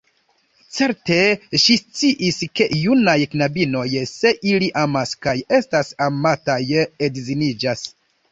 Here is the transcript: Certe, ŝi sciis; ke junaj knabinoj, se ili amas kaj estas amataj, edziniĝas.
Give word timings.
Certe, 0.75 1.17
ŝi 1.63 1.75
sciis; 1.81 2.39
ke 2.59 2.67
junaj 2.85 3.15
knabinoj, 3.35 3.85
se 4.13 4.31
ili 4.53 4.71
amas 4.83 5.13
kaj 5.27 5.37
estas 5.61 5.93
amataj, 6.09 6.59
edziniĝas. 7.09 7.85